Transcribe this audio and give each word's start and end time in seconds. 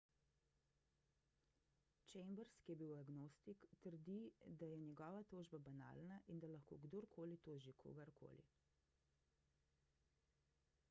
chambers 2.11 2.53
ki 2.63 2.71
je 2.79 2.85
agnostik 3.01 3.59
trdi 3.83 4.15
da 4.61 4.69
je 4.69 4.79
njegova 4.85 5.19
tožba 5.33 5.59
banalna 5.67 6.17
in 6.35 6.41
da 6.45 6.49
lahko 6.53 6.79
kdor 6.85 7.09
koli 7.17 7.37
toži 7.49 7.75
kogar 7.83 8.11
koli 8.21 8.47